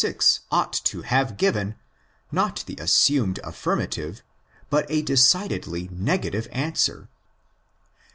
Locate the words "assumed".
2.81-3.39